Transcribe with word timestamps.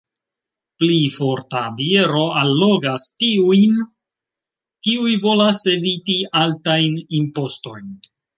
Pli 0.83 0.95
forta 1.15 1.59
biero 1.81 2.23
allogas 2.43 3.05
tiujn, 3.23 3.75
kiuj 4.89 5.13
volas 5.27 5.63
eviti 5.75 6.17
altajn 6.43 6.99
impostojn. 7.21 7.95